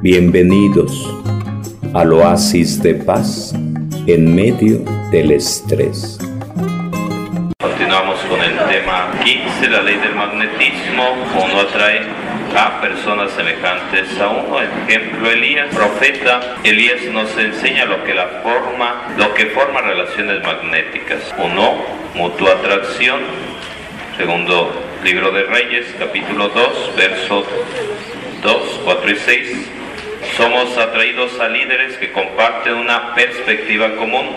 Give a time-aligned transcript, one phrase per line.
[0.00, 1.12] Bienvenidos
[1.92, 3.52] al oasis de paz
[4.06, 4.78] en medio
[5.10, 6.20] del estrés.
[7.58, 11.02] Continuamos con el tema 15, la ley del magnetismo.
[11.44, 12.02] Uno atrae
[12.56, 14.60] a personas semejantes a uno.
[14.62, 16.58] Ejemplo, Elías, profeta.
[16.62, 21.34] Elías nos enseña lo que la forma, lo que forma relaciones magnéticas.
[21.38, 21.74] Uno,
[22.14, 23.18] mutua atracción.
[24.16, 24.72] Segundo
[25.02, 27.46] libro de Reyes, capítulo 2, versos
[28.44, 29.77] 2, 4 y 6.
[30.38, 34.36] Somos atraídos a líderes que comparten una perspectiva común.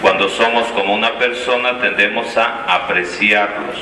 [0.00, 3.76] Cuando somos como una persona tendemos a apreciarlos.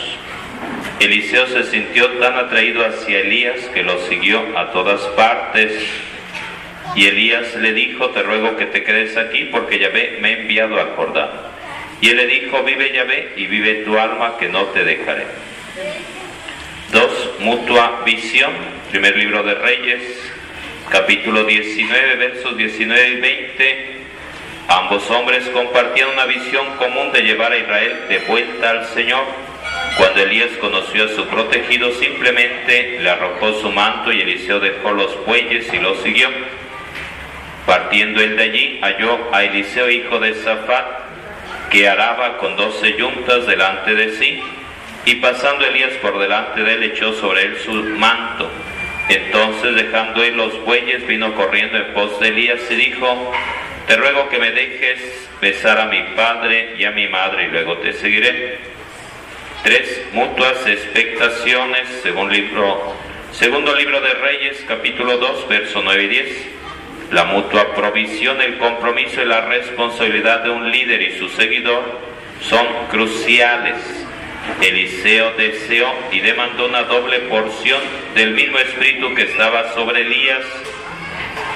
[0.99, 5.89] Eliseo se sintió tan atraído hacia Elías que lo siguió a todas partes.
[6.97, 10.81] Y Elías le dijo, te ruego que te quedes aquí porque Yahvé me ha enviado
[10.81, 11.31] a Jordán.
[12.01, 15.27] Y él le dijo, vive Yahvé y vive tu alma que no te dejaré.
[16.91, 18.51] Dos, mutua visión.
[18.91, 20.33] Primer libro de Reyes,
[20.91, 23.97] capítulo 19, versos 19 y 20.
[24.69, 29.25] Ambos hombres compartían una visión común de llevar a Israel de vuelta al Señor.
[29.97, 35.25] Cuando Elías conoció a su protegido, simplemente le arrojó su manto y Eliseo dejó los
[35.25, 36.29] bueyes y lo siguió.
[37.65, 40.87] Partiendo él de allí, halló a Eliseo, hijo de Zafat,
[41.71, 44.41] que araba con doce yuntas delante de sí.
[45.05, 48.51] Y pasando Elías por delante de él, echó sobre él su manto.
[49.09, 53.33] Entonces, dejando él los bueyes, vino corriendo en pos de Elías y dijo,
[53.87, 57.79] te ruego que me dejes besar a mi padre y a mi madre y luego
[57.79, 58.59] te seguiré.
[59.63, 62.95] Tres mutuas expectaciones, según libro,
[63.31, 66.49] segundo libro de Reyes, capítulo 2, verso 9 y 10.
[67.13, 72.01] La mutua provisión, el compromiso y la responsabilidad de un líder y su seguidor
[72.41, 74.06] son cruciales.
[74.61, 77.81] Eliseo deseó y demandó una doble porción
[78.15, 80.45] del mismo espíritu que estaba sobre Elías.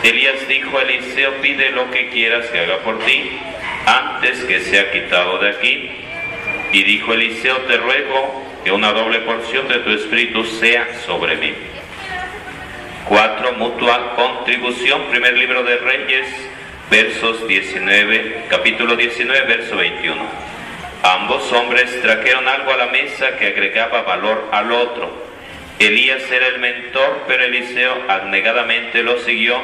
[0.02, 3.38] Elías dijo Eliseo, pide lo que quieras que haga por ti
[3.86, 5.91] antes que sea quitado de aquí.
[6.72, 11.53] Y dijo Eliseo, te ruego que una doble porción de tu espíritu sea sobre mí.
[13.06, 16.28] Cuatro, mutua contribución, primer libro de Reyes,
[16.91, 20.59] versos 19, capítulo 19, verso 21.
[21.03, 25.11] Ambos hombres trajeron algo a la mesa que agregaba valor al otro.
[25.78, 29.59] Elías era el mentor, pero Eliseo abnegadamente lo siguió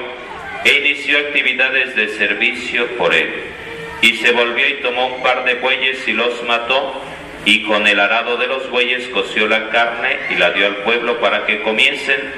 [0.65, 3.31] e inició actividades de servicio por él.
[4.01, 7.03] Y se volvió y tomó un par de bueyes y los mató,
[7.45, 11.21] y con el arado de los bueyes coció la carne y la dio al pueblo
[11.21, 12.33] para que comiesen.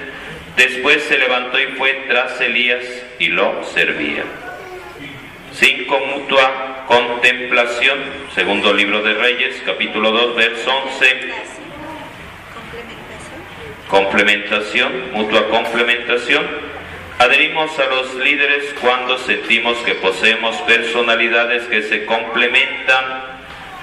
[0.56, 2.84] Después se levantó y fue tras Elías
[3.20, 4.24] y lo servía.
[5.52, 7.98] Cinco, mutua contemplación,
[8.34, 11.32] segundo libro de Reyes, capítulo 2, verso 11.
[13.88, 16.46] Complementación, mutua complementación.
[17.18, 23.04] Adherimos a los líderes cuando sentimos que poseemos personalidades que se complementan.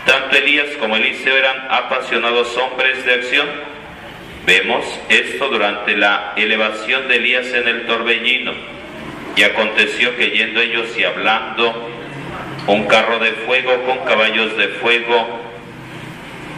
[0.07, 3.47] Tanto Elías como Eliseo eran apasionados hombres de acción.
[4.47, 8.53] Vemos esto durante la elevación de Elías en el torbellino.
[9.35, 11.91] Y aconteció que yendo ellos y hablando,
[12.67, 15.27] un carro de fuego con caballos de fuego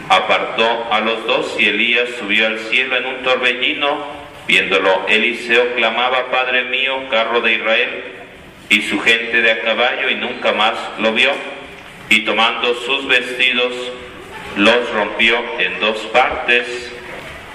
[0.09, 6.31] apartó a los dos y Elías subió al cielo en un torbellino Viéndolo, Eliseo clamaba,
[6.31, 8.03] Padre mío, carro de Israel,
[8.69, 11.31] y su gente de a caballo, y nunca más lo vio.
[12.09, 13.74] Y tomando sus vestidos,
[14.56, 16.94] los rompió en dos partes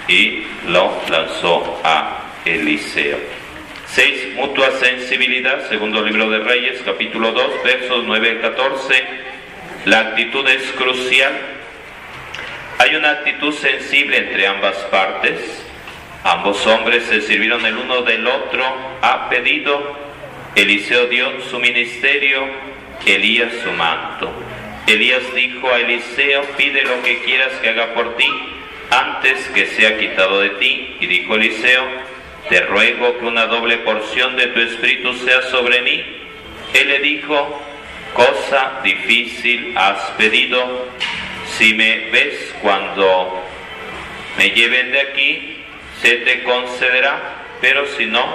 [0.07, 3.17] y lo lanzó a Eliseo.
[3.93, 9.03] Seis, mutua sensibilidad, segundo libro de Reyes, capítulo 2, versos 9 al 14.
[9.85, 11.31] La actitud es crucial.
[12.79, 15.63] Hay una actitud sensible entre ambas partes.
[16.23, 18.65] Ambos hombres se sirvieron el uno del otro
[19.03, 19.95] a pedido.
[20.55, 22.47] Eliseo dio su ministerio,
[23.05, 24.33] Elías su manto.
[24.87, 28.27] Elías dijo a Eliseo, pide lo que quieras que haga por ti
[28.89, 30.97] antes que sea quitado de ti.
[30.99, 32.12] Y dijo Eliseo,
[32.49, 36.03] te ruego que una doble porción de tu espíritu sea sobre mí.
[36.73, 37.61] Él le dijo,
[38.13, 40.87] cosa difícil has pedido.
[41.57, 43.43] Si me ves cuando
[44.37, 45.57] me lleven de aquí,
[46.01, 48.25] se te concederá, pero si no,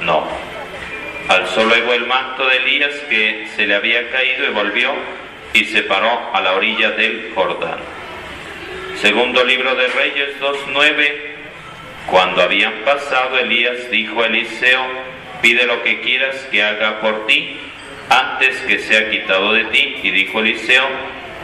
[0.00, 0.26] no.
[1.28, 4.92] Alzó luego el manto de Elías que se le había caído y volvió
[5.52, 7.78] y se paró a la orilla del Jordán.
[9.00, 11.31] Segundo libro de Reyes 2.9.
[12.06, 14.84] Cuando habían pasado, Elías dijo a Eliseo,
[15.40, 17.58] pide lo que quieras que haga por ti
[18.10, 20.00] antes que sea quitado de ti.
[20.02, 20.84] Y dijo Eliseo,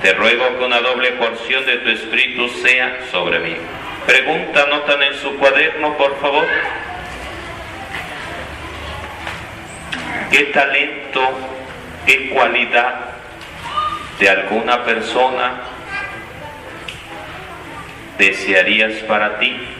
[0.02, 3.56] te ruego que una doble porción de tu espíritu sea sobre mí.
[4.06, 6.46] Pregunta, notan en su cuaderno, por favor.
[10.30, 11.20] ¿Qué talento,
[12.06, 13.06] qué cualidad
[14.20, 15.62] de alguna persona
[18.18, 19.77] desearías para ti?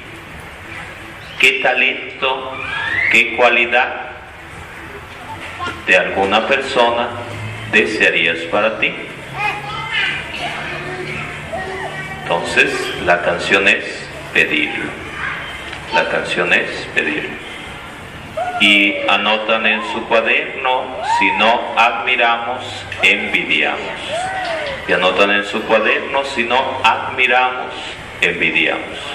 [1.39, 2.53] ¿Qué talento,
[3.13, 4.11] qué cualidad
[5.87, 7.11] de alguna persona
[7.71, 8.93] desearías para ti?
[12.23, 12.73] Entonces,
[13.07, 13.85] la canción es
[14.35, 14.91] pedirlo.
[15.95, 17.37] La canción es pedirlo.
[18.61, 23.79] Y anotan en su cuaderno, si no admiramos, envidiamos.
[24.89, 27.73] Y anotan en su cuaderno, si no admiramos,
[28.21, 29.08] envidiamos.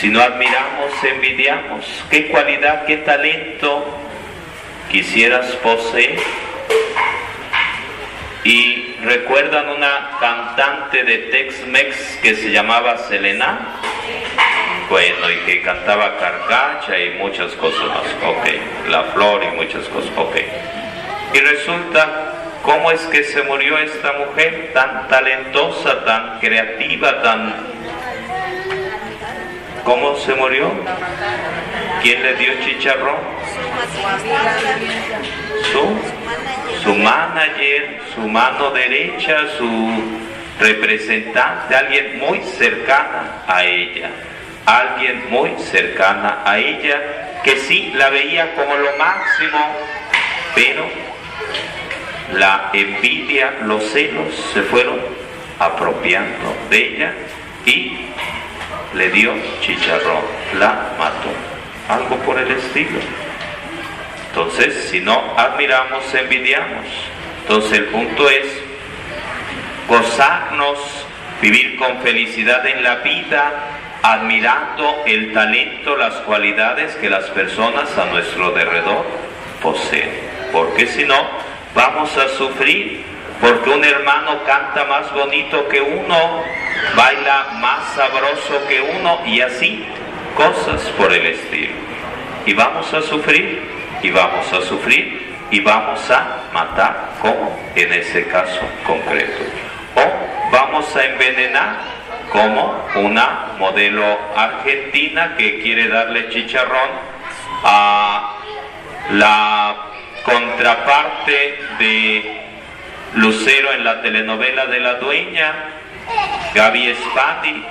[0.00, 1.84] Si no admiramos, envidiamos.
[2.08, 3.84] ¿Qué cualidad, qué talento
[4.90, 6.18] quisieras poseer?
[8.42, 13.76] Y recuerdan una cantante de Tex-Mex que se llamaba Selena.
[14.88, 18.06] Bueno, y que cantaba carcacha y muchas cosas más.
[18.24, 20.10] Ok, la flor y muchas cosas.
[20.16, 20.36] Ok.
[21.34, 22.32] Y resulta,
[22.62, 27.68] ¿cómo es que se murió esta mujer tan talentosa, tan creativa, tan...
[29.84, 30.70] ¿Cómo se murió?
[32.02, 33.16] ¿Quién le dio chicharrón?
[35.72, 39.90] Su, su manager, su mano derecha, su
[40.58, 44.10] representante, alguien muy cercana a ella,
[44.66, 49.58] alguien muy cercana a ella, que sí la veía como lo máximo,
[50.54, 50.84] pero
[52.34, 55.00] la envidia, los celos se fueron
[55.58, 57.14] apropiando de ella
[57.66, 58.09] y
[58.94, 60.22] le dio chicharrón,
[60.58, 61.30] la mató,
[61.88, 62.98] algo por el estilo.
[64.28, 66.86] Entonces, si no admiramos, envidiamos.
[67.42, 68.46] Entonces, el punto es
[69.88, 70.78] gozarnos,
[71.42, 73.52] vivir con felicidad en la vida,
[74.02, 79.04] admirando el talento, las cualidades que las personas a nuestro derredor
[79.62, 80.10] poseen.
[80.52, 81.16] Porque si no,
[81.74, 83.04] vamos a sufrir,
[83.40, 86.42] porque un hermano canta más bonito que uno,
[86.94, 89.84] baila más sabroso que uno y así,
[90.36, 91.74] cosas por el estilo.
[92.46, 93.62] Y vamos a sufrir,
[94.02, 99.42] y vamos a sufrir, y vamos a matar, como en ese caso concreto.
[99.96, 102.00] O vamos a envenenar,
[102.32, 106.90] como una modelo argentina que quiere darle chicharrón
[107.64, 108.36] a
[109.10, 109.76] la
[110.24, 112.40] contraparte de
[113.14, 115.52] Lucero en la telenovela de la dueña,
[116.54, 117.64] Gaby Spadi,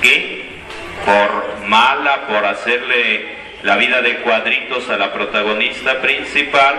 [0.00, 0.44] que
[1.04, 6.76] por mala, por hacerle la vida de cuadritos a la protagonista principal,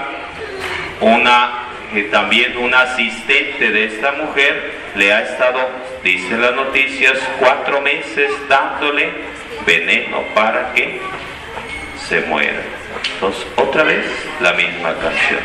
[1.02, 1.66] una
[2.12, 5.70] también un asistente de esta mujer le ha estado,
[6.04, 9.10] dice las noticias, cuatro meses dándole
[9.66, 11.00] veneno para que
[12.08, 12.62] se muera.
[13.14, 14.06] Entonces, otra vez
[14.42, 15.40] la misma canción.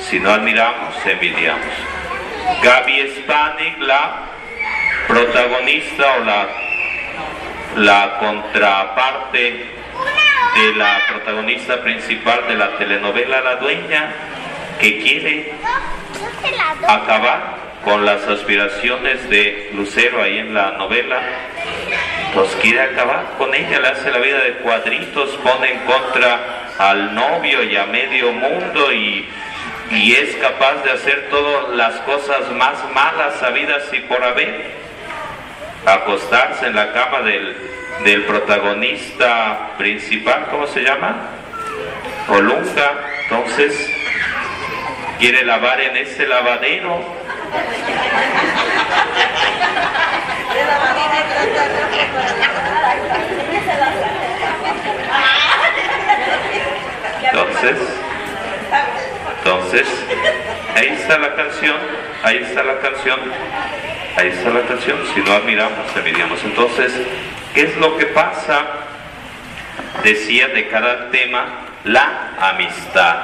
[0.00, 1.74] Si no admiramos, envidiamos.
[2.62, 4.31] Gaby Spanik, la
[5.12, 6.48] protagonista o la,
[7.76, 9.66] la contraparte
[10.54, 14.10] de la protagonista principal de la telenovela La Dueña,
[14.80, 15.52] que quiere
[16.88, 21.20] acabar con las aspiraciones de Lucero ahí en la novela,
[22.28, 27.14] entonces quiere acabar con ella, le hace la vida de cuadritos, pone en contra al
[27.14, 29.28] novio y a medio mundo y,
[29.90, 34.82] y es capaz de hacer todas las cosas más malas sabidas y por haber,
[35.86, 37.56] acostarse en la cama del,
[38.04, 41.16] del protagonista principal, ¿cómo se llama?
[42.28, 43.90] Olunga, entonces
[45.18, 47.00] quiere lavar en ese lavadero.
[57.24, 57.76] Entonces,
[59.38, 59.88] entonces,
[60.74, 61.76] ahí está la canción,
[62.22, 63.20] ahí está la canción,
[64.16, 64.98] ahí está la canción.
[65.14, 66.42] Si no admiramos, envidiamos.
[66.44, 66.92] Entonces,
[67.54, 68.64] ¿qué es lo que pasa?
[70.02, 71.46] Decía de cada tema
[71.84, 73.16] la amistad.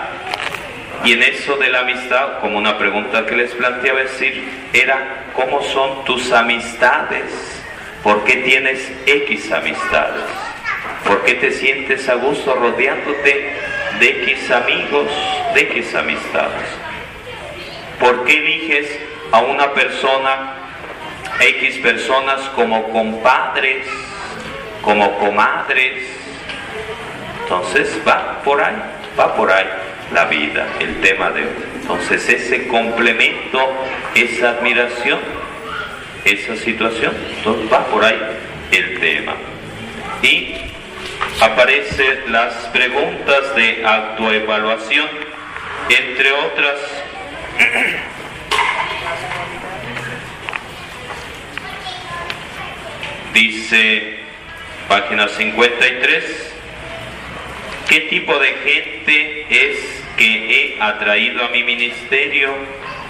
[1.05, 5.63] Y en eso de la amistad, como una pregunta que les planteaba decir, era, ¿cómo
[5.63, 7.63] son tus amistades?
[8.03, 10.25] ¿Por qué tienes X amistades?
[11.07, 13.53] ¿Por qué te sientes a gusto rodeándote
[14.01, 15.11] de X amigos,
[15.55, 16.88] de X amistades?
[18.01, 18.99] ¿Por qué eliges
[19.33, 20.55] a una persona,
[21.41, 23.87] X personas como compadres,
[24.83, 26.05] como comadres?
[27.43, 28.77] Entonces va por ahí,
[29.19, 29.67] va por ahí
[30.13, 31.49] la vida, el tema de hoy.
[31.81, 33.59] Entonces ese complemento,
[34.15, 35.19] esa admiración,
[36.25, 38.21] esa situación, entonces va por ahí
[38.71, 39.35] el tema.
[40.23, 40.55] Y
[41.41, 45.09] aparecen las preguntas de autoevaluación,
[45.89, 46.79] entre otras.
[53.35, 54.19] Dice
[54.89, 56.55] página 53,
[57.89, 62.55] ¿qué tipo de gente es que he atraído a mi ministerio?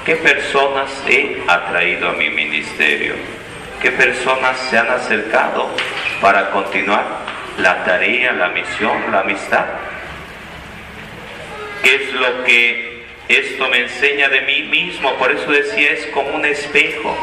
[0.05, 3.15] ¿Qué personas he atraído a mi ministerio?
[3.83, 5.71] ¿Qué personas se han acercado
[6.21, 7.05] para continuar
[7.59, 9.67] la tarea, la misión, la amistad?
[11.83, 12.88] ¿Qué es lo que
[13.29, 15.15] esto me enseña de mí mismo?
[15.15, 17.15] Por eso decía, es como un espejo.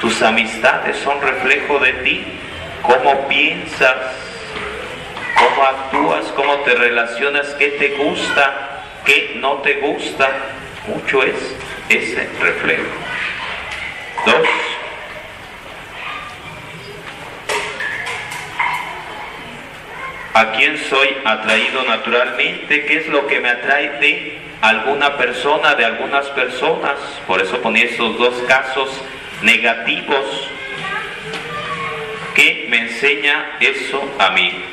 [0.00, 2.24] Tus amistades son reflejo de ti.
[2.82, 3.96] Cómo piensas,
[5.38, 10.28] cómo actúas, cómo te relacionas, qué te gusta, qué no te gusta.
[10.86, 11.56] Mucho es
[11.88, 12.84] ese reflejo.
[14.26, 14.48] Dos,
[20.34, 22.84] ¿A quién soy atraído naturalmente?
[22.86, 26.98] ¿Qué es lo que me atrae de alguna persona, de algunas personas?
[27.26, 28.88] Por eso ponía estos dos casos
[29.42, 30.50] negativos.
[32.34, 34.64] ¿Qué me enseña eso a mí?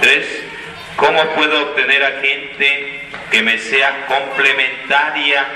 [0.00, 0.44] Tres,
[0.96, 5.46] ¿cómo puedo obtener a gente que me sea complementaria,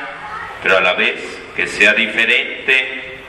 [0.63, 3.21] pero a la vez que sea diferente?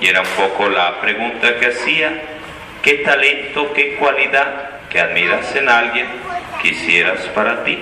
[0.00, 2.22] Y era un poco la pregunta que hacía
[2.82, 6.06] qué talento, qué cualidad que admiras en alguien
[6.66, 7.78] quisieras para ti.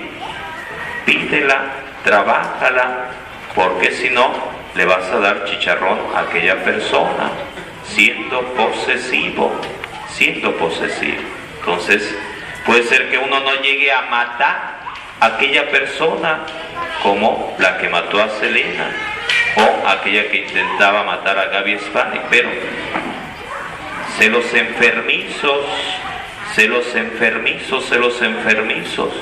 [1.07, 1.73] Pídela,
[2.05, 3.09] trabájala,
[3.55, 4.31] porque si no,
[4.75, 7.31] le vas a dar chicharrón a aquella persona,
[7.85, 9.53] siendo posesivo,
[10.09, 11.23] siendo posesivo.
[11.61, 12.15] Entonces,
[12.67, 14.81] puede ser que uno no llegue a matar
[15.21, 16.41] a aquella persona
[17.03, 18.91] como la que mató a Selena
[19.57, 22.51] o aquella que intentaba matar a Gaby Spani, pero
[24.19, 25.65] celos enfermizos,
[26.55, 29.13] celos enfermizos, celos enfermizos,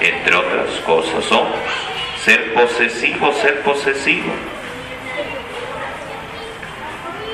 [0.00, 1.48] entre otras cosas son
[2.24, 4.32] ser posesivo, ser posesivo.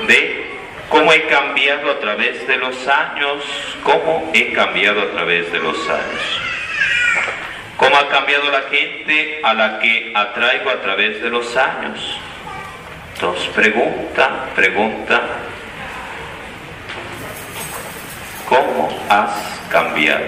[0.07, 0.45] De
[0.89, 3.43] cómo he cambiado a través de los años,
[3.83, 6.41] cómo he cambiado a través de los años.
[7.77, 12.19] Cómo ha cambiado la gente a la que atraigo a través de los años.
[13.13, 15.21] Entonces pregunta, pregunta,
[18.47, 20.25] ¿Cómo has cambiado?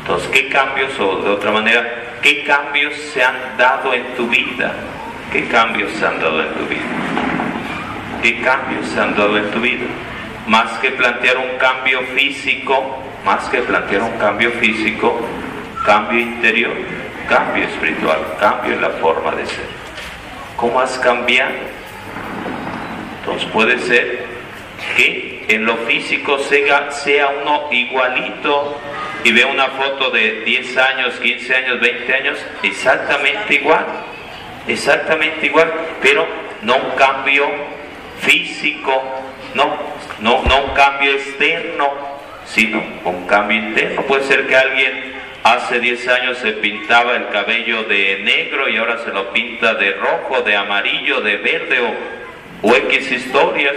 [0.00, 1.84] Entonces, ¿qué cambios, o de otra manera,
[2.22, 4.72] qué cambios se han dado en tu vida?
[5.32, 6.84] ¿Qué cambios se han dado en tu vida?
[8.22, 9.86] ¿Qué cambios se han dado en tu vida?
[10.46, 15.20] Más que plantear un cambio físico, más que plantear un cambio físico,
[15.84, 16.72] cambio interior,
[17.28, 19.66] cambio espiritual, cambio en la forma de ser.
[20.56, 21.52] ¿Cómo has cambiado?
[23.20, 24.24] Entonces puede ser
[24.96, 28.80] que en lo físico sea, sea uno igualito
[29.24, 33.86] y ve una foto de 10 años, 15 años, 20 años, exactamente igual,
[34.66, 35.72] exactamente igual,
[36.02, 36.26] pero
[36.62, 37.46] no un cambio
[38.20, 39.02] físico,
[39.54, 39.76] no,
[40.20, 41.92] no, no un cambio externo,
[42.44, 44.02] sino un cambio interno.
[44.02, 48.98] Puede ser que alguien hace 10 años se pintaba el cabello de negro y ahora
[48.98, 53.76] se lo pinta de rojo, de amarillo, de verde o, o X historias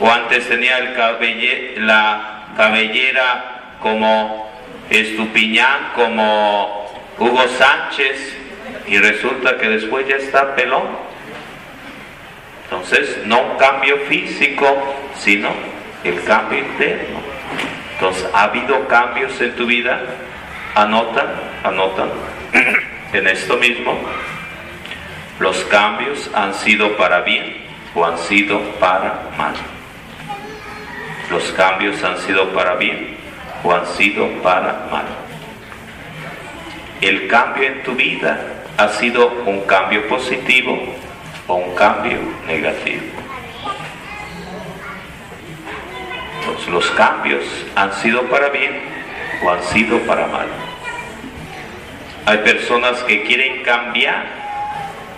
[0.00, 4.50] o antes tenía el la cabellera como
[4.90, 6.86] Estupiñán, como
[7.18, 8.36] Hugo Sánchez,
[8.86, 10.84] y resulta que después ya está pelón.
[12.64, 14.66] Entonces, no un cambio físico,
[15.16, 15.50] sino
[16.04, 17.20] el cambio interno.
[17.94, 20.00] Entonces, ¿ha habido cambios en tu vida?
[20.74, 21.28] Anotan,
[21.64, 22.10] anotan
[23.12, 23.98] en esto mismo.
[25.38, 29.54] Los cambios han sido para bien o han sido para mal
[31.30, 33.16] los cambios han sido para bien
[33.64, 35.06] o han sido para mal.
[37.00, 38.38] El cambio en tu vida
[38.76, 40.78] ha sido un cambio positivo
[41.46, 43.26] o un cambio negativo.
[46.70, 48.80] los cambios han sido para bien
[49.42, 50.48] o han sido para mal.
[52.24, 54.26] Hay personas que quieren cambiar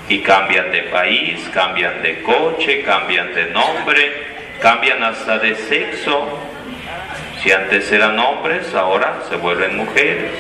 [0.08, 4.27] y cambian de país, cambian de coche, cambian de nombre,
[4.60, 6.26] cambian hasta de sexo.
[7.42, 10.32] Si antes eran hombres, ahora se vuelven mujeres.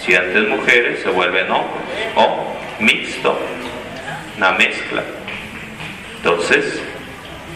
[0.00, 1.82] Si antes mujeres, se vuelven hombres.
[2.16, 3.38] O mixto,
[4.36, 5.02] una mezcla.
[6.16, 6.82] Entonces,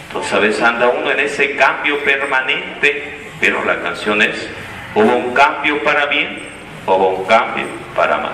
[0.06, 4.48] entonces a veces anda uno en ese cambio permanente, pero la canción es,
[4.94, 6.48] hubo un cambio para bien,
[6.86, 8.32] hubo un cambio para mal.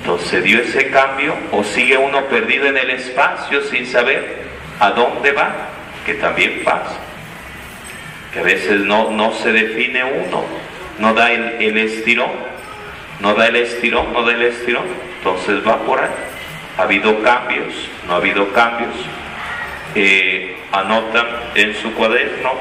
[0.00, 4.44] Entonces dio ese cambio o sigue uno perdido en el espacio sin saber
[4.80, 5.52] a dónde va,
[6.04, 6.98] que también pasa.
[8.32, 10.44] que a veces no, no se define uno,
[10.98, 12.32] no da el, el estirón,
[13.20, 14.86] no da el estirón, no da el estirón,
[15.18, 16.10] entonces va por ahí.
[16.76, 17.72] Ha habido cambios,
[18.06, 18.94] no ha habido cambios.
[19.94, 22.52] Eh, anotan en su cuaderno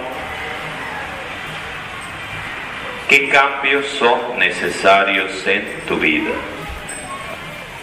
[3.09, 6.31] qué cambios son necesarios en tu vida.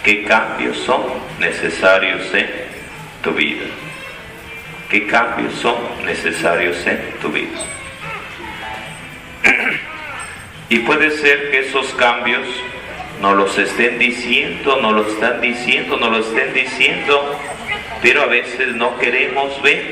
[0.04, 1.02] ¿Qué cambios son
[1.38, 2.49] necesarios en
[3.22, 3.66] tu vida?
[4.90, 7.59] ¿Qué cambios son necesarios en tu vida?
[10.68, 12.47] Y puede ser que esos cambios
[13.20, 17.37] no los estén diciendo, no lo están diciendo, no lo estén diciendo,
[18.02, 19.85] pero a veces no queremos ver,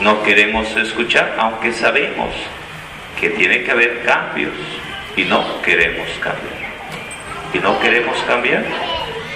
[0.00, 2.34] no queremos escuchar, aunque sabemos
[3.20, 4.54] que tiene que haber cambios
[5.16, 6.66] y no queremos cambiar.
[7.52, 8.64] Y no queremos cambiar.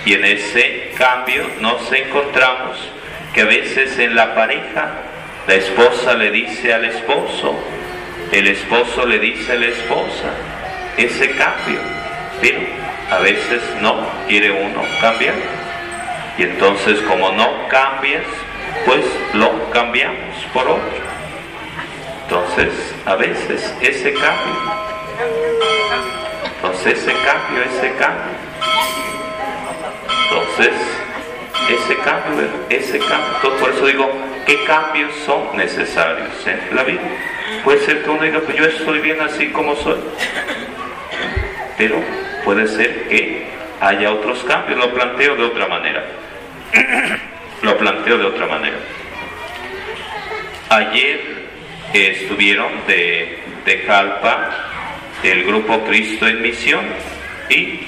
[0.05, 2.77] Y en ese cambio nos encontramos
[3.35, 4.89] que a veces en la pareja
[5.47, 7.59] la esposa le dice al esposo,
[8.33, 10.31] el esposo le dice a la esposa,
[10.97, 11.81] ese cambio,
[12.41, 12.61] pero
[13.11, 15.35] a veces no quiere uno cambiar.
[16.39, 18.25] Y entonces como no cambias,
[18.85, 21.11] pues lo cambiamos por otro.
[22.23, 24.55] Entonces, a veces ese cambio,
[26.45, 28.37] entonces ese cambio, ese cambio,
[30.31, 30.73] entonces
[31.75, 34.11] ese cambio, ese cambio, por eso digo,
[34.47, 36.29] ¿qué cambios son necesarios
[36.73, 37.01] la vida?
[37.65, 39.99] Puede ser que uno diga, pues yo estoy bien así como soy,
[41.79, 42.03] pero
[42.45, 43.47] puede ser que
[43.81, 46.05] haya otros cambios, lo planteo de otra manera,
[47.63, 48.77] lo planteo de otra manera.
[50.69, 51.21] Ayer
[51.93, 54.51] estuvieron de, de Jalpa
[55.23, 56.85] el grupo Cristo en Misión
[57.49, 57.81] y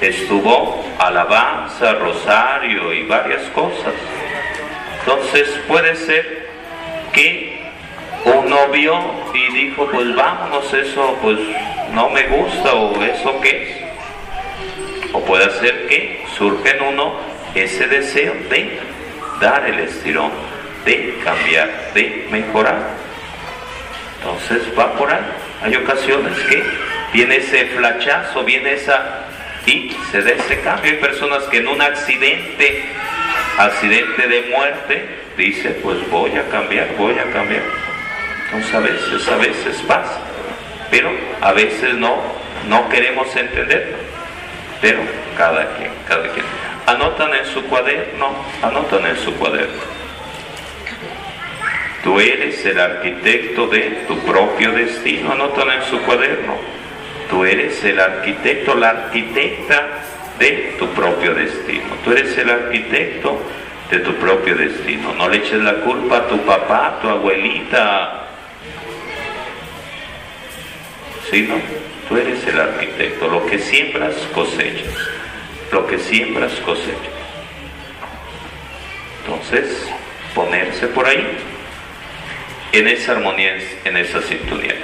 [0.00, 3.94] estuvo alabanza, rosario y varias cosas.
[5.00, 6.48] Entonces puede ser
[7.12, 7.60] que
[8.24, 8.98] uno vio
[9.34, 11.38] y dijo, pues vámonos, eso pues
[11.92, 15.14] no me gusta o eso qué es.
[15.14, 17.14] O puede ser que surge en uno
[17.54, 18.78] ese deseo de
[19.40, 20.30] dar el estirón,
[20.84, 22.78] de cambiar, de mejorar.
[24.18, 25.20] Entonces va por ahí.
[25.62, 26.62] Hay ocasiones que
[27.12, 29.29] viene ese flachazo, viene esa
[29.66, 30.92] y se da ese cambio.
[30.92, 32.84] Hay personas que en un accidente,
[33.58, 37.62] accidente de muerte, dice, pues voy a cambiar, voy a cambiar.
[38.46, 40.20] Entonces a veces, a veces pasa,
[40.90, 42.16] pero a veces no,
[42.68, 43.96] no queremos entender.
[44.80, 45.00] Pero
[45.36, 46.44] cada quien, cada quien.
[46.86, 50.00] Anotan en su cuaderno, anotan en su cuaderno.
[52.02, 56.79] Tú eres el arquitecto de tu propio destino, anotan en su cuaderno.
[57.30, 59.88] Tú eres el arquitecto, la arquitecta
[60.38, 61.94] de tu propio destino.
[62.04, 63.40] Tú eres el arquitecto
[63.88, 65.12] de tu propio destino.
[65.14, 68.26] No le eches la culpa a tu papá, a tu abuelita.
[71.30, 71.54] Sino,
[72.08, 73.28] tú eres el arquitecto.
[73.28, 74.92] Lo que siembras, cosechas.
[75.70, 76.96] Lo que siembras, cosechas.
[79.24, 79.88] Entonces,
[80.34, 81.38] ponerse por ahí
[82.72, 84.74] en esa armonía, en esa sintonía.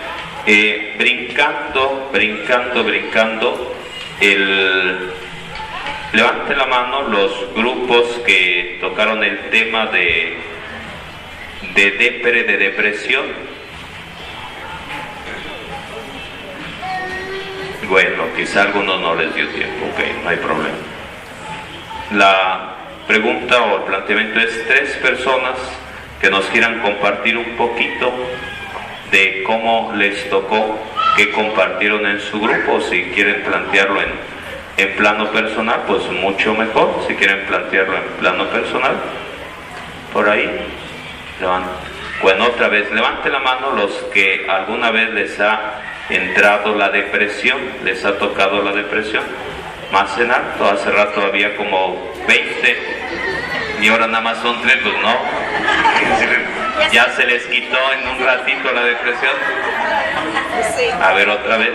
[0.49, 3.75] Eh, brincando, brincando, brincando,
[4.21, 5.11] el,
[6.13, 10.37] levante la mano los grupos que tocaron el tema de,
[11.75, 13.25] de depre, de depresión.
[17.89, 20.77] Bueno, quizá algunos no les dio tiempo, ok, no hay problema.
[22.13, 22.77] La
[23.09, 25.59] pregunta o el planteamiento es tres personas
[26.21, 28.13] que nos quieran compartir un poquito
[29.11, 30.79] de cómo les tocó,
[31.17, 34.11] que compartieron en su grupo, si quieren plantearlo en,
[34.77, 38.97] en plano personal, pues mucho mejor, si quieren plantearlo en plano personal,
[40.13, 40.49] por ahí,
[42.23, 47.59] Bueno, otra vez, levante la mano los que alguna vez les ha entrado la depresión,
[47.85, 49.23] les ha tocado la depresión,
[49.93, 52.77] más en alto, hace rato había como 20
[53.83, 55.17] y ahora nada más son tres, pues no.
[56.93, 59.33] Ya se les quitó en un ratito la depresión.
[61.03, 61.73] A ver otra vez,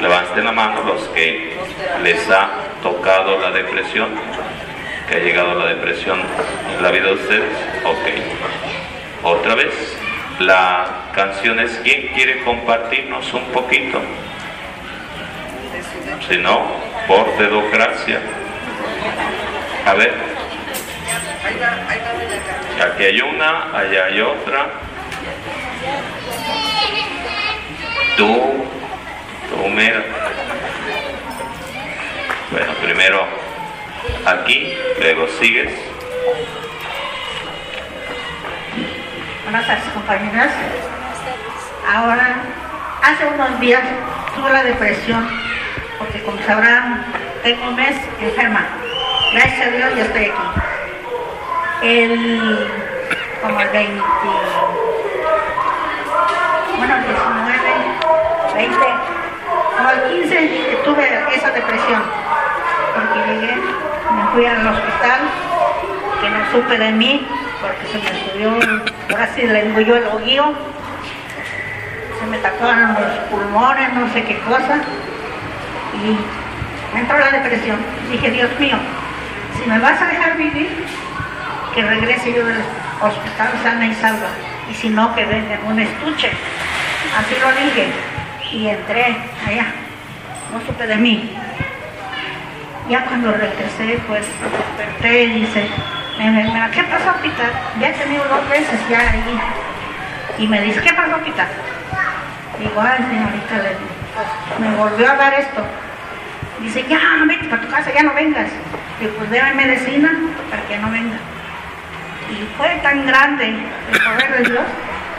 [0.00, 1.56] levanten la mano los que
[2.02, 2.50] les ha
[2.82, 4.10] tocado la depresión,
[5.08, 6.20] que ha llegado la depresión
[6.74, 7.52] en la vida de ustedes.
[7.84, 8.08] Ok.
[9.22, 9.74] Otra vez,
[10.38, 14.00] la canción es ¿Quién quiere compartirnos un poquito?
[16.28, 16.66] Si no,
[17.06, 18.20] por dedocracia.
[19.86, 20.14] A ver.
[22.80, 24.66] Aquí hay una, allá hay otra.
[28.16, 28.64] Tú,
[29.50, 30.04] tú mira.
[32.52, 33.26] Bueno, primero
[34.26, 35.72] aquí, luego sigues.
[39.42, 40.52] Buenas tardes, compañeras.
[41.92, 42.36] Ahora,
[43.02, 43.82] hace unos días
[44.36, 45.28] tuve la depresión,
[45.98, 47.04] porque como sabrán,
[47.42, 48.66] tengo un mes enferma.
[49.32, 50.77] Gracias a Dios ya estoy aquí.
[51.80, 52.68] El,
[53.40, 54.02] como el 20,
[56.76, 57.58] bueno, el 19,
[58.54, 58.76] 20,
[59.76, 62.02] como el 15 tuve esa depresión,
[62.94, 65.20] porque llegué, me fui al hospital,
[66.20, 67.28] que no supe de mí,
[67.60, 68.58] porque se me subió,
[69.36, 70.52] sí le engulló el oguío,
[72.18, 74.80] se me taparon los pulmones, no sé qué cosa,
[75.94, 76.18] y
[76.92, 77.78] me entró la depresión.
[78.10, 78.76] Dije, Dios mío,
[79.56, 80.84] si me vas a dejar vivir,
[81.78, 82.58] que regrese yo del
[83.00, 84.26] hospital sana y salva,
[84.68, 86.28] y si no, que venga un estuche.
[87.16, 87.86] Así lo dije,
[88.50, 89.66] y entré allá,
[90.52, 91.36] no supe de mí.
[92.90, 94.26] Ya cuando regresé, pues
[94.76, 95.68] desperté y dice,
[96.72, 97.52] ¿qué pasó, hospital?
[97.80, 99.40] Ya he tenido dos veces ya ahí.
[100.36, 101.46] Y me dice, ¿qué pasó, hospital?
[102.60, 103.54] Igual, señorita,
[104.58, 105.62] me volvió a dar esto.
[106.60, 108.48] Dice, ya, vete para tu casa, ya no vengas.
[109.00, 110.10] Y pues déme medicina
[110.50, 111.18] para que no venga.
[112.30, 114.64] Y fue tan grande el poder de Dios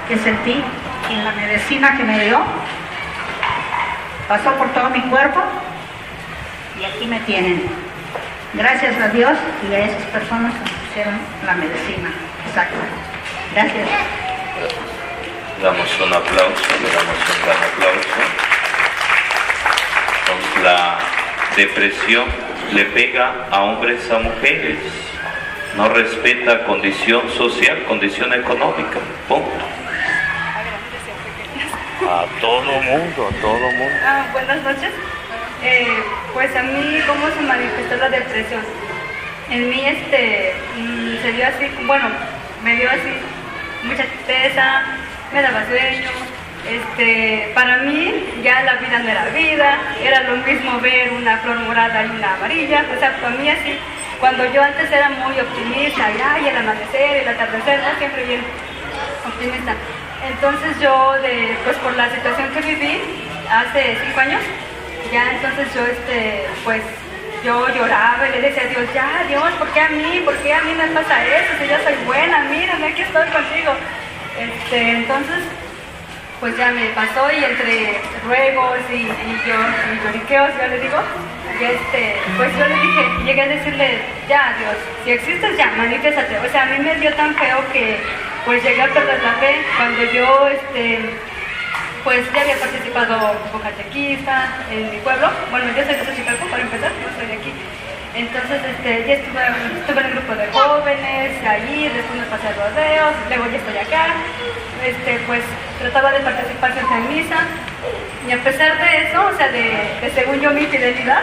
[0.08, 0.64] que sentí
[1.08, 2.40] que la medicina que me dio
[4.28, 5.42] pasó por todo mi cuerpo
[6.80, 7.64] y aquí me tienen.
[8.54, 9.38] Gracias a Dios
[9.70, 12.12] y a esas personas que pusieron la medicina.
[12.48, 12.78] Exacto.
[13.54, 13.88] Gracias.
[15.62, 18.10] Damos un aplauso, le damos un gran aplauso.
[20.64, 20.98] La
[21.56, 22.26] depresión
[22.72, 24.78] le pega a hombres, a mujeres.
[25.80, 29.00] No respeta condición social, condición económica.
[29.30, 29.50] Punto.
[32.04, 33.96] A todo mundo, a todo mundo.
[34.06, 34.92] Ah, buenas noches.
[35.64, 38.60] Eh, pues a mí, ¿cómo se manifestó la depresión?
[39.50, 42.10] En mí, este, mm, se dio así, bueno,
[42.62, 43.14] me dio así
[43.84, 44.84] mucha tristeza,
[45.32, 46.10] me daba sueño.
[46.70, 51.60] Este, para mí ya la vida no era vida, era lo mismo ver una flor
[51.60, 53.80] morada y una amarilla, o sea, para mí así,
[54.20, 58.42] cuando yo antes era muy optimista, y, ay, el amanecer, el atardecer, siempre bien
[59.26, 59.74] optimista.
[60.28, 61.16] Entonces yo,
[61.64, 63.02] pues por la situación que viví
[63.50, 64.42] hace cinco años,
[65.12, 66.82] ya entonces yo, este, pues
[67.44, 70.22] yo lloraba y le decía a Dios, ya Dios, ¿por qué a mí?
[70.26, 71.54] ¿Por qué a mí me pasa eso?
[71.62, 73.72] Si yo soy buena, mírame, aquí estoy contigo.
[74.38, 75.40] Este, entonces,
[76.40, 79.08] pues ya me pasó y entre ruegos y,
[79.48, 79.56] yo,
[79.94, 80.98] y lloriqueos, yo le digo,
[81.60, 86.38] y este, pues yo le dije, llegué a decirle, ya Dios, si existes ya, manifiéstate.
[86.40, 87.98] O sea, a mí me dio tan feo que
[88.46, 91.00] pues llegué a perder la fe cuando yo, este,
[92.04, 95.30] pues ya había participado como catequista en mi pueblo.
[95.52, 97.54] Bueno, yo soy de Xochicalco para empezar, yo soy aquí.
[98.16, 99.42] Entonces, este, ya estuve,
[99.80, 103.78] estuve en un grupo de jóvenes, allí, después me pasé a rodeos, luego ya estoy
[103.78, 104.06] acá.
[104.84, 105.42] Este, pues
[105.80, 107.38] trataba de participar siempre en misa.
[108.28, 111.22] Y a pesar de eso, o sea, de, según yo mi fidelidad,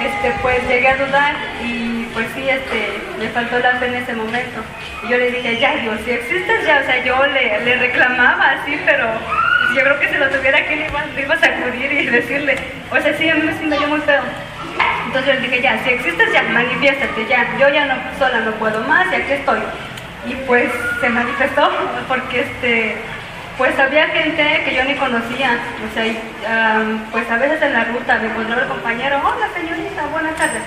[0.00, 4.12] este, pues llegué a dudar y pues sí, este, me faltó la fe en ese
[4.14, 4.62] momento.
[5.04, 8.52] Y yo le dije, ya Dios, si existes ya, o sea, yo le, le reclamaba
[8.52, 9.06] así, pero
[9.74, 12.56] yo creo que si lo tuviera aquí le iba, le iba a sacudir y decirle,
[12.90, 14.22] o sea, sí, a mí me siento yo muy feo.
[15.16, 18.82] Entonces yo dije, ya, si existes ya, manifiéstate, ya, yo ya no, sola no puedo
[18.82, 19.60] más y aquí estoy.
[20.26, 21.70] Y pues se manifestó,
[22.08, 22.96] porque este,
[23.56, 28.18] pues había gente que yo ni conocía, o sea, pues a veces en la ruta
[28.18, 30.62] me encontraba el compañero, hola señorita, buenas tardes.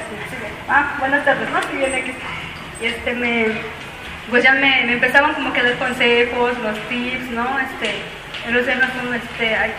[0.67, 1.61] Ah, buenas tardes, ¿no?
[1.69, 2.13] Si viene aquí.
[2.81, 3.49] Y este me,
[4.31, 7.59] pues ya me, me empezaban como que a dar consejos, los tips, ¿no?
[7.59, 8.01] Este,
[8.47, 9.73] en los este, ay,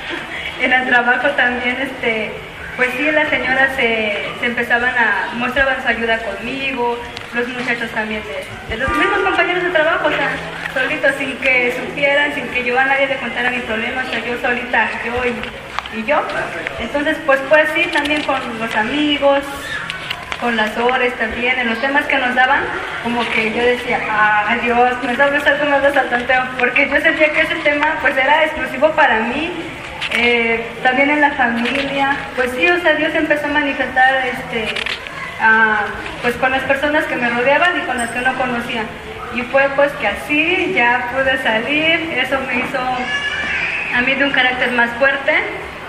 [0.60, 2.49] en el trabajo también, este,
[2.80, 6.98] pues sí, las señoras se, empezaban a, mostraban su ayuda conmigo,
[7.34, 8.22] los muchachos también
[8.70, 10.30] de, los mismos compañeros de trabajo, o sea,
[10.72, 14.24] solitos, sin que supieran, sin que yo a nadie le contara mi problema, o sea,
[14.24, 16.22] yo solita, yo y, y yo.
[16.78, 19.40] Entonces, pues, pues sí, también con los amigos,
[20.40, 22.62] con las horas también, en los temas que nos daban,
[23.02, 25.90] como que yo decía, ah, Dios, me sabes algo más de
[26.58, 29.52] porque yo sentía que ese tema pues era exclusivo para mí,
[30.12, 34.68] eh, también en la familia, pues sí, o sea, Dios empezó a manifestar este,
[36.22, 38.84] pues con las personas que me rodeaban y con las que no conocía.
[39.34, 42.80] Y fue pues que así ya pude salir, eso me hizo
[43.94, 45.32] a mí de un carácter más fuerte,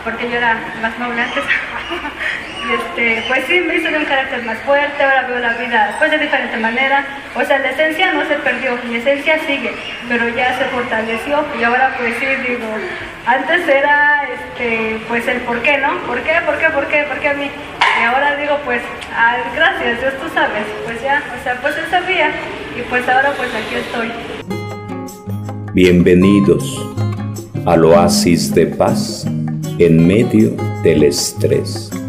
[0.04, 1.44] porque yo era más noble antes.
[2.68, 5.96] y este, pues sí, me hizo de un carácter más fuerte, ahora veo la vida
[6.00, 7.06] pues de diferente manera.
[7.36, 9.74] O sea, la esencia no se perdió, mi esencia sigue,
[10.08, 12.68] pero ya se fortaleció y ahora pues sí digo,
[13.26, 15.98] antes era este, pues el por qué, ¿no?
[16.08, 16.34] ¿Por qué?
[16.46, 16.70] ¿Por qué?
[16.70, 17.04] ¿Por qué?
[17.04, 17.50] ¿Por qué a mí?
[18.00, 18.82] Y ahora digo, pues,
[19.56, 22.32] gracias, Dios tú sabes, pues ya, o sea, pues él sabía
[22.76, 24.12] y pues ahora pues aquí estoy.
[25.74, 26.84] Bienvenidos
[27.66, 29.26] al oasis de paz
[29.86, 32.01] en medio del estrés.